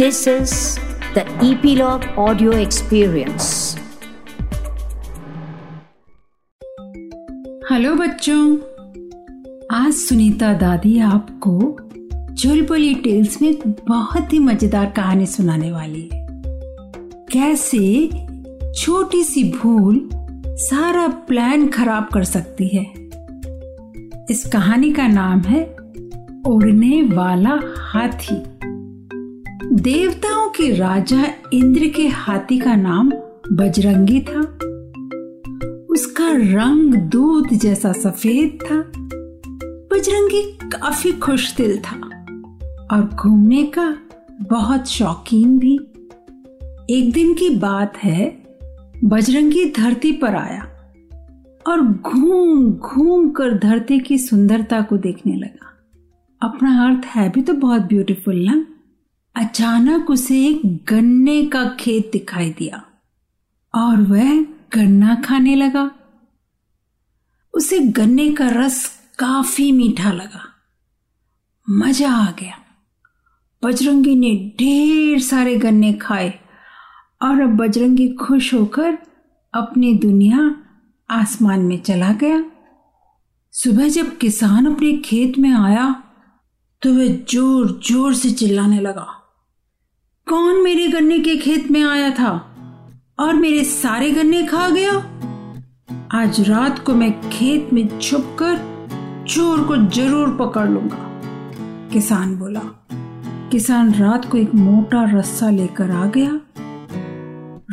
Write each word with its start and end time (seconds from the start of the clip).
This 0.00 0.26
is 0.26 0.78
the 1.14 1.22
Epilogue 1.46 2.04
Audio 2.16 2.50
Experience. 2.50 3.76
Hello 7.70 7.94
बच्चों। 7.94 8.58
आज 9.72 9.92
सुनीता 9.92 10.52
दादी 10.52 10.98
आपको 10.98 11.76
चुलबुली 12.34 12.94
टेल्स 12.94 13.42
में 13.42 13.54
बहुत 13.88 14.32
ही 14.32 14.38
मज़ेदार 14.38 14.86
कहानी 14.96 15.26
सुनाने 15.26 15.72
वाली 15.72 16.10
है। 16.12 16.26
कैसे 17.32 18.10
छोटी 18.72 19.24
सी 19.24 19.44
भूल 19.44 20.10
सारा 20.46 21.08
प्लान 21.08 21.68
खराब 21.68 22.08
कर 22.14 22.24
सकती 22.24 22.68
है। 22.68 22.86
इस 24.30 24.50
कहानी 24.52 24.92
का 24.92 25.08
नाम 25.08 25.40
है, 25.40 25.64
उड़ने 26.46 27.02
वाला 27.02 27.60
हाथी। 27.76 28.42
देवताओं 29.64 30.48
के 30.48 30.74
राजा 30.74 31.24
इंद्र 31.52 31.88
के 31.88 32.08
हाथी 32.08 32.58
का 32.58 32.74
नाम 32.74 33.10
बजरंगी 33.52 34.20
था। 34.20 34.40
उसका 35.90 36.28
रंग 36.30 36.94
दूध 36.94 37.48
जैसा 37.52 37.92
सफ़ेद 37.92 38.58
था। 38.62 38.76
बजरंगी 39.92 40.58
काफ़ी 40.64 41.12
खुश 41.12 41.56
दिल 41.56 41.78
था 41.78 42.24
और 42.92 43.10
घूमने 43.14 43.62
का 43.64 43.96
बहुत 44.42 44.88
शौकीन 44.88 45.58
भी। 45.58 45.74
एक 46.90 47.12
दिन 47.12 47.34
की 47.34 47.50
बात 47.50 47.96
है, 47.96 48.42
बजरंगी 49.04 49.64
धरती 49.64 50.12
पर 50.12 50.34
आया 50.34 50.62
और 51.66 51.80
घूम 51.80 52.72
घूम 52.72 53.30
कर 53.30 53.58
धरती 53.58 53.98
की 53.98 54.18
सुंदरता 54.18 54.80
को 54.80 54.96
देखने 54.96 55.36
लगा। 55.36 55.72
अपना 56.42 56.84
अर्थ 56.84 57.04
है 57.04 57.30
भी 57.30 57.42
तो 57.42 57.54
बहुत 57.54 57.82
ब्यूटीफुल 57.82 58.36
ना? 58.36 58.66
अचानक 59.36 60.10
उसे 60.10 60.38
एक 60.46 60.62
गन्ने 60.88 61.42
का 61.44 61.64
खेत 61.80 62.10
दिखाई 62.12 62.50
दिया 62.50 62.82
और 63.74 64.00
वह 64.02 64.40
गन्ना 64.74 65.14
खाने 65.24 65.54
लगा। 65.54 65.90
उसे 67.54 67.78
गन्ने 67.78 68.30
का 68.32 68.48
रस 68.50 68.84
काफ़ी 69.18 69.70
मीठा 69.72 70.12
लगा। 70.12 70.42
मज़ा 71.68 72.10
आ 72.12 72.30
गया। 72.30 72.56
बजरंगी 73.62 74.14
ने 74.16 74.34
ढेर 74.58 75.20
सारे 75.20 75.56
गन्ने 75.56 75.92
खाए 75.92 76.32
और 77.22 77.40
अब 77.40 77.56
बजरंगी 77.56 78.08
खुश 78.16 78.52
होकर 78.54 78.98
अपनी 79.54 79.92
दुनिया 79.98 80.54
आसमान 81.10 81.60
में 81.60 81.78
चला 81.80 82.12
गया। 82.14 82.44
सुबह 83.54 83.88
जब 83.88 84.16
किसान 84.18 84.74
अपने 84.74 84.92
खेत 84.98 85.38
में 85.38 85.52
आया 85.52 85.90
तो 86.82 86.94
वह 86.94 87.08
ज़ोर 87.30 87.80
ज़ोर 87.84 88.14
से 88.14 88.30
चिल्लाने 88.32 88.80
लगा। 88.80 89.06
कौन 90.30 90.62
मेरे 90.62 90.88
गन्ने 90.88 91.18
के 91.18 91.36
खेत 91.36 91.70
में 91.70 91.84
आया 91.84 92.10
था? 92.10 92.56
और 93.18 93.34
मेरे 93.34 93.64
सारे 93.64 94.10
गन्ने 94.10 94.42
खा 94.42 94.68
गया? 94.68 94.92
आज 96.12 96.48
रात 96.48 96.78
को 96.78 96.94
मैं 96.94 97.30
खेत 97.30 97.72
में 97.72 97.98
छुप 97.98 98.36
कर 98.42 98.56
चोर 99.28 99.64
को 99.64 99.76
ज़रूर 99.76 100.36
पकड़ 100.36 100.68
लूँगा। 100.68 100.98
किसान 101.92 102.36
बोला, 102.36 102.60
किसान 103.52 103.94
रात 103.94 104.24
को 104.24 104.38
एक 104.38 104.54
मोटा 104.54 105.18
रस्सा 105.18 105.50
लेकर 105.50 105.90
आ 105.90 106.06
गया। 106.06 106.40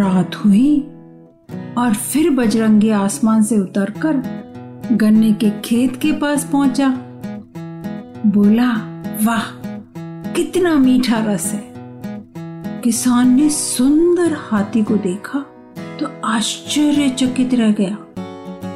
रात 0.00 0.34
हुई 0.34 0.80
और 1.78 1.94
फिर 1.94 2.30
बजरंगी 2.30 2.90
आसमान 2.90 3.42
से 3.42 3.58
उतरकर 3.58 4.22
गन्ने 4.92 5.32
के 5.32 5.50
खेत 5.50 5.96
के 5.96 6.12
पास 6.12 6.48
पहुँचा। 6.52 6.88
बोला, 8.26 8.70
वाह, 9.22 9.44
कितना 10.32 10.74
मीठा 10.74 11.18
रस 11.18 11.52
है। 11.52 11.71
किसान 12.84 13.34
ने 13.34 13.50
सुंदर 13.50 14.36
हाथी 14.38 14.82
को 14.82 14.96
देखा 14.96 15.38
तो 16.00 16.06
आश्चर्यचकित 16.24 17.54
रह 17.54 17.72
गया। 17.72 17.94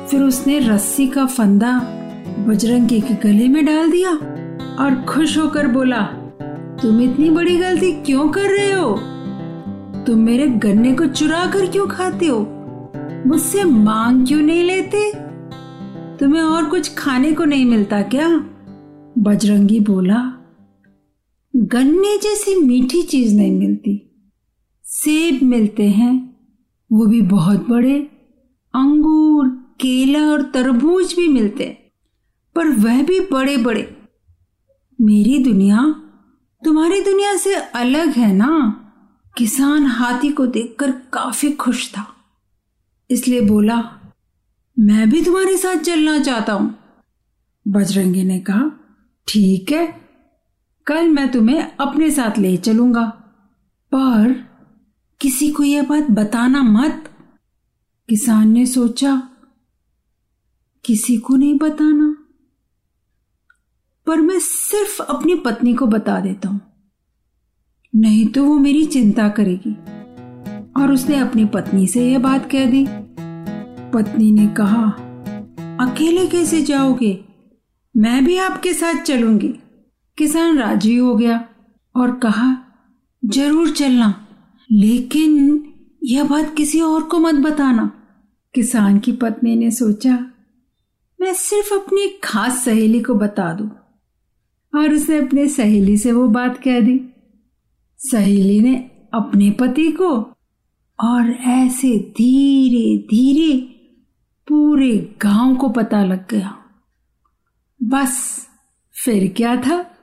फिर 0.07 0.23
उसने 0.23 0.59
रस्सी 0.59 1.07
का 1.07 1.27
फंदा 1.27 1.79
बजरंगी 2.49 3.01
के 3.01 3.15
गले 3.15 3.49
में 3.49 3.67
डाल 3.67 3.91
दिया 3.91 4.11
और 4.85 5.05
खुश 5.09 5.39
होकर 5.39 5.67
बोला, 5.67 6.03
तुम 6.83 7.01
इतनी 7.01 7.31
बड़ी 7.31 7.57
गलती 7.57 7.93
क्यों 7.93 8.29
कर 8.29 8.51
रहे 8.51 8.73
हो? 8.73 8.93
तुम 10.07 10.19
मेरे 10.19 10.47
गन्ने 10.47 10.95
को 10.95 11.07
चुरा 11.07 11.47
कर 11.47 11.67
क्यों 11.67 11.87
खाते 11.87 12.27
हो? 12.27 12.41
मुझसे 13.27 13.65
मांग 13.65 14.27
क्यों 14.27 14.41
नहीं 14.41 14.65
लेते? 14.65 15.13
तुम्हें 16.17 16.43
और 16.43 16.65
कुछ 16.65 16.95
खाने 16.95 17.33
को 17.33 17.45
नहीं 17.45 17.65
मिलता 17.65 18.03
क्या? 18.03 18.29
बजरंगी 19.19 19.81
बोला 19.81 20.36
गन्ने 21.57 22.19
जैसी 22.19 22.61
मीठी 22.61 23.03
चीज़ 23.03 23.35
नहीं 23.35 23.53
मिलती। 23.53 24.23
सेब 24.85 25.43
मिलते 25.43 25.89
हैं, 25.89 26.37
वो 26.93 27.07
भी 27.07 27.23
बहुत 27.23 27.69
बड़े। 27.69 27.99
अंगूर, 28.75 29.49
केला 29.81 30.21
और 30.21 30.43
तरबूज 30.43 31.15
भी 31.15 31.29
मिलते 31.29 31.65
हैं, 31.65 31.93
पर 32.55 32.69
वह 32.69 33.03
भी 33.03 33.21
बड़े 33.21 33.57
बड़े 33.57 33.97
मेरी 35.01 35.39
दुनिया 35.39 36.03
तुम्हारी 36.65 37.01
दुनिया 37.01 37.37
से 37.37 37.55
अलग 37.55 38.09
है 38.09 38.35
ना? 38.35 38.83
किसान 39.37 39.87
हाथी 39.87 40.31
को 40.31 40.47
देखकर 40.47 40.91
काफ़ी 40.91 41.53
खुश 41.53 41.93
था। 41.93 42.07
इसलिए 43.11 43.41
बोला, 43.41 43.91
मैं 44.79 45.11
भी 45.11 45.25
तुम्हारे 45.25 45.57
साथ 45.57 45.77
चलना 45.77 46.19
चाहता 46.19 46.53
हूँ। 46.53 46.79
बजरंगी 47.69 48.25
ने 48.25 48.41
कहा, 48.41 48.71
ठीक 49.29 49.73
है 49.73 50.06
कल 50.87 51.09
मैं 51.09 51.33
तुम्हें 51.33 51.77
अपने 51.77 52.11
साथ 52.11 52.39
ले 52.39 52.57
चलूँगा। 52.57 53.05
पर 53.95 54.45
किसी 55.21 55.51
को 55.51 55.63
यह 55.63 55.83
बात 55.83 56.11
बताना 56.11 56.63
मत। 56.63 57.11
किसान 58.09 58.49
ने 58.49 58.67
सोचा, 58.67 59.29
किसी 60.85 61.17
को 61.17 61.37
नहीं 61.37 61.59
बताना। 61.59 62.17
पर 64.07 64.21
मैं 64.21 64.39
सिर्फ़ 64.39 65.03
अपनी 65.03 65.35
पत्नी 65.35 65.75
को 65.75 65.87
बता 65.87 66.21
देता 66.21 66.49
हूँ। 66.49 66.61
नहीं 67.95 68.27
तो 68.27 68.45
वो 68.45 68.59
मेरी 68.59 68.87
चिंता 68.87 69.29
करेगी। 69.29 69.73
और 70.83 70.93
उसने 70.93 71.17
अपनी 71.17 71.45
पत्नी 71.45 71.87
से 71.87 72.13
यह 72.13 72.19
बात 72.19 72.49
कह 72.51 72.71
दी। 72.71 72.87
पत्नी 73.93 74.33
ने 74.33 74.47
कहा, 74.47 74.83
अकेले 75.81 76.27
कैसे 76.27 76.63
जाओगे? 76.63 77.25
मैं 77.97 78.25
भी 78.25 78.37
आपके 78.37 78.75
साथ 78.75 79.03
चलूँगी। 79.03 79.55
किसान 80.19 80.59
राज़ी 80.59 80.97
हो 80.97 81.17
गया 81.17 81.49
और 81.97 82.15
कहा, 82.15 82.59
ज़रूर 83.25 83.71
चलना, 83.71 84.27
लेकिन 84.73 85.63
यह 86.05 86.25
बात 86.25 86.55
किसी 86.57 86.81
और 86.81 87.03
को 87.03 87.19
मत 87.19 87.35
बताना। 87.35 87.93
किसान 88.55 88.99
की 88.99 89.13
पत्नी 89.13 89.57
ने 89.57 89.71
सोचा, 89.71 90.31
मैं 91.21 91.35
सिर्फ़ 91.35 91.75
अपनी 91.75 92.09
खास 92.25 92.65
सहेली 92.65 93.01
को 93.01 93.15
बता 93.15 93.53
दूँ। 93.53 93.71
और 94.75 94.95
उसने 94.95 95.17
अपने 95.17 95.49
सहेली 95.49 95.97
से 95.97 96.13
वो 96.13 96.29
बात 96.29 96.59
कह 96.65 96.81
दी। 96.81 97.01
सहेली 97.99 98.61
ने 98.61 98.77
अपने 99.15 99.51
पति 99.51 99.93
को 99.93 100.11
और 101.05 101.31
ऐसे 101.31 101.99
धीरे 101.99 102.99
धीरे 102.99 103.63
पूरे 104.49 105.17
गाँव 105.23 105.57
को 105.57 105.69
पता 105.69 106.05
लग 106.05 106.29
गया। 106.29 106.59
बस, 107.83 108.47
फिर 109.05 109.35
क्या 109.37 109.57
था? 109.57 109.96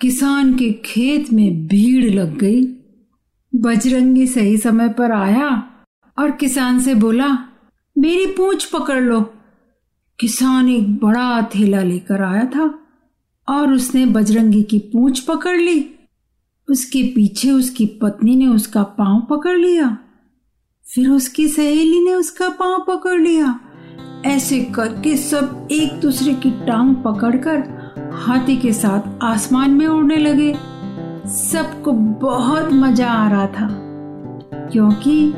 किसान 0.00 0.54
के 0.54 0.72
खेत 0.72 1.32
में 1.32 1.66
भीड़ 1.66 2.14
लग 2.14 2.38
गई। 2.38 2.64
बजरंगी 3.54 4.26
सही 4.26 4.56
समय 4.56 4.88
पर 4.88 5.12
आया 5.12 5.70
और 6.18 6.30
किसान 6.30 6.80
से 6.80 6.94
बोला, 6.94 7.38
मेरी 7.98 8.26
पूंछ 8.26 8.64
पकड़ 8.64 9.02
लो। 9.02 9.20
किसान 10.20 10.68
एक 10.68 10.96
बड़ा 10.96 11.42
थैला 11.42 11.82
लेकर 11.82 12.22
आया 12.22 12.44
था 12.44 12.78
और 13.48 13.72
उसने 13.72 14.06
बजरंगी 14.06 14.62
की 14.62 14.78
पूंछ 14.78 15.20
पकड़ 15.20 15.56
ली। 15.56 15.94
उसके 16.68 17.02
पीछे 17.02 17.50
उसकी 17.50 17.86
पत्नी 17.86 18.36
ने 18.36 18.46
उसका 18.46 18.82
पाँव 18.82 19.26
पकड़ 19.30 19.58
लिया। 19.58 19.98
फिर 20.94 21.08
उसकी 21.08 21.48
सहेली 21.48 22.00
ने 22.00 22.14
उसका 22.14 22.48
पाँव 22.48 22.84
पकड़ 22.88 23.20
लिया। 23.20 23.60
ऐसे 24.24 24.60
करके 24.60 25.16
सब 25.16 25.68
एक 25.70 26.00
दूसरे 26.00 26.34
की 26.34 26.50
टांग 26.50 26.96
पकड़कर 26.96 27.79
हाथी 28.20 28.56
के 28.56 28.72
साथ 28.72 29.24
आसमान 29.24 29.70
में 29.70 29.86
उड़ने 29.86 30.16
लगे। 30.16 30.52
सबको 31.26 31.92
बहुत 31.92 32.72
मज़ा 32.72 33.06
आ 33.06 33.28
रहा 33.30 33.46
था, 33.46 33.68
क्योंकि 34.72 35.32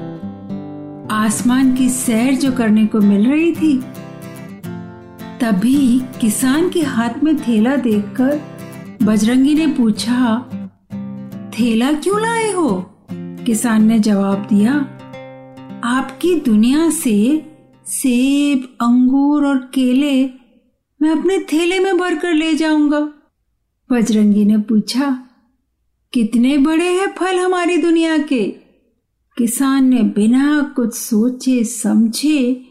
आसमान 1.14 1.72
की 1.74 1.88
सैर 1.88 2.34
जो 2.34 2.52
करने 2.52 2.86
को 2.86 3.00
मिल 3.00 3.30
रही 3.30 3.52
थी, 3.52 3.76
तभी 5.40 6.00
किसान 6.20 6.68
के 6.70 6.82
हाथ 6.82 7.22
में 7.24 7.36
थैला 7.38 7.76
देखकर 7.76 8.40
बजरंगी 9.02 9.54
ने 9.54 9.66
पूछा, 9.66 10.38
थैला 11.50 11.92
क्यों 11.92 12.20
लाए 12.20 12.50
हो? 12.52 12.68
किसान 13.46 13.86
ने 13.86 13.98
जवाब 13.98 14.46
दिया, 14.50 14.72
आपकी 15.84 16.34
दुनिया 16.40 16.90
से 16.90 17.16
सेब, 17.86 18.68
अंगूर 18.80 19.46
और 19.46 19.58
केले 19.74 20.41
मैं 21.02 21.10
अपने 21.10 21.38
थैले 21.38 21.78
में 21.78 21.98
भर 21.98 22.16
कर 22.16 22.32
ले 22.32 22.54
जाऊँगा। 22.54 23.00
बजरंगी 23.92 24.44
ने 24.44 24.58
पूछा, 24.58 25.28
कितने 26.12 26.58
बड़े 26.58 27.00
हैं 27.00 27.08
फल 27.08 27.38
हमारी 27.38 27.76
दुनिया 27.76 28.18
के? 28.18 28.44
किसान 29.38 29.84
ने 29.84 30.02
बिना 30.02 30.72
कुछ 30.76 30.94
सोचे 30.94 31.64
समझे 31.64 32.66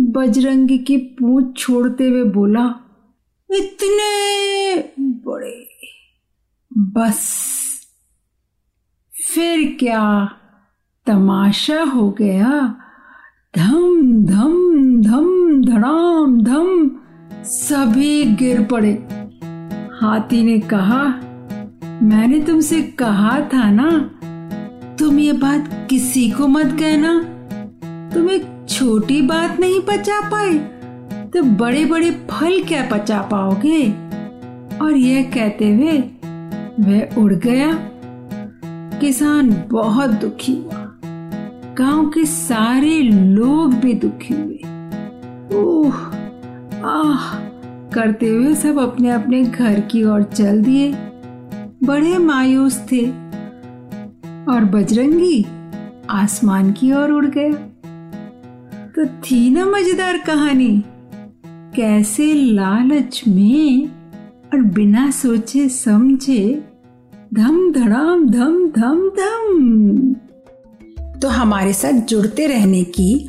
बजरंगी 0.00 0.78
की 0.78 0.96
पूछ 0.96 1.58
छोड़ते 1.58 2.08
हुए 2.08 2.24
बोला, 2.24 2.74
इतने 3.50 4.78
बड़े? 5.00 5.68
बस। 6.78 7.46
फिर 9.34 9.76
क्या 9.78 10.32
तमाशा 11.06 11.82
हो 11.82 12.10
गया? 12.10 12.76
धम 13.56 14.24
धम 14.24 15.02
धम, 15.02 15.64
धड़ाम, 15.64 16.40
धम। 16.40 17.00
सभी 17.46 18.24
गिर 18.24 18.62
पड़े। 18.62 18.92
हाथी 20.00 20.42
ने 20.44 20.58
कहा, 20.60 21.02
मैंने 22.02 22.38
तुमसे 22.40 22.82
कहा 22.82 23.40
था 23.54 23.70
ना, 23.70 23.90
तुम 24.96 25.18
ये 25.18 25.32
बात 25.32 25.86
किसी 25.90 26.30
को 26.30 26.46
मत 26.46 26.76
कहना। 26.80 27.12
तुम 28.14 28.30
एक 28.30 28.66
छोटी 28.68 29.20
बात 29.22 29.60
नहीं 29.60 29.80
पचा 29.80 30.20
पाए 30.30 30.58
तो 31.26 31.42
बड़े 31.42 31.84
बड़े 31.84 32.10
फल 32.30 32.62
क्या 32.62 32.88
पचा 32.92 33.20
पाओगे? 33.22 33.82
और 34.78 34.96
यह 34.96 35.30
कहते 35.34 35.70
हुए 35.74 35.98
वह 36.80 37.22
उड़ 37.22 37.32
गया। 37.32 37.72
किसान 39.00 39.64
बहुत 39.70 40.10
दुखी 40.10 40.56
हुआ। 40.56 40.82
गाँव 41.78 42.08
के 42.08 42.24
सारे 42.24 43.00
लोग 43.02 43.74
भी 43.74 43.94
दुखी 43.94 44.34
हुए। 44.34 45.58
ओह! 45.58 46.15
आह, 46.76 47.34
करते 47.90 48.28
हुए 48.28 48.54
सब 48.54 48.78
अपने 48.78 49.10
अपने 49.10 49.42
घर 49.42 49.80
की 49.80 50.02
ओर 50.04 50.22
चल 50.24 50.62
दिए। 50.62 50.92
बड़े 51.84 52.16
मायूस 52.18 52.78
थे। 52.92 53.06
और 54.46 54.64
बजरंगी 54.64 55.44
आसमान 56.10 56.72
की 56.72 56.92
ओर 56.92 57.10
उड़ 57.10 57.26
गया 57.26 57.52
तो 58.94 59.06
थी 59.22 59.38
ना 59.50 59.64
मज़ेदार 59.66 60.18
कहानी, 60.18 60.82
कैसे 61.76 62.32
लालच 62.34 63.22
में 63.28 63.86
और 64.52 64.62
बिना 64.74 65.10
सोचे 65.10 65.68
समझे 65.68 66.44
धम 67.34 67.72
धड़ाम, 67.72 68.28
धम 68.28 68.68
धम 68.70 69.08
धम। 69.10 70.14
तो 71.20 71.28
हमारे 71.28 71.72
साथ 71.72 72.00
जुड़ते 72.08 72.46
रहने 72.46 72.82
की 72.84 73.28